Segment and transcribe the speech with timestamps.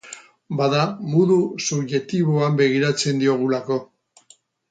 [0.59, 3.79] Bada, modu subjektiboan begiratzen diogulako.